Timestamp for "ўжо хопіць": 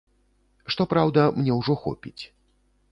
1.61-2.19